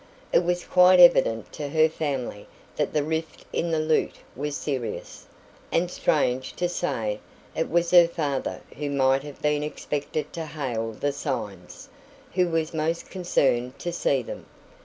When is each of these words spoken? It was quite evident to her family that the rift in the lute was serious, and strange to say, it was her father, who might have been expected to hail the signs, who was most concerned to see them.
It 0.33 0.43
was 0.43 0.63
quite 0.63 0.99
evident 0.99 1.53
to 1.53 1.69
her 1.69 1.87
family 1.87 2.47
that 2.75 2.91
the 2.91 3.03
rift 3.03 3.45
in 3.53 3.69
the 3.69 3.77
lute 3.77 4.15
was 4.35 4.57
serious, 4.57 5.27
and 5.71 5.91
strange 5.91 6.53
to 6.53 6.67
say, 6.67 7.19
it 7.55 7.69
was 7.69 7.91
her 7.91 8.07
father, 8.07 8.61
who 8.77 8.89
might 8.89 9.21
have 9.21 9.43
been 9.43 9.61
expected 9.61 10.33
to 10.33 10.47
hail 10.47 10.93
the 10.93 11.11
signs, 11.11 11.87
who 12.33 12.47
was 12.49 12.73
most 12.73 13.11
concerned 13.11 13.77
to 13.77 13.93
see 13.93 14.23
them. 14.23 14.47